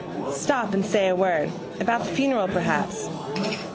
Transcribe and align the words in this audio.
Stop 0.31 0.73
and 0.73 0.83
say 0.83 1.09
a 1.09 1.15
word: 1.15 1.51
about 1.79 2.03
the 2.03 2.09
funeral 2.11 2.47
perhaps. 2.47 3.07